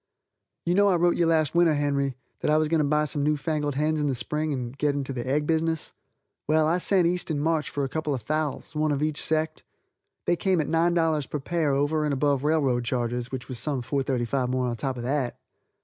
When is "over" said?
11.73-12.03